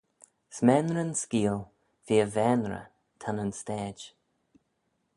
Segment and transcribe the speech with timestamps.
[0.57, 1.59] S'maynrey'n skeeal,
[2.05, 3.99] feer vaynrey ta nyn stayd.